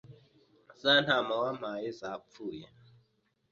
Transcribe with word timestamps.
za 0.81 0.93
ntama 1.03 1.33
wampaga 1.41 1.89
za 1.99 2.11
pfuye 2.23 2.65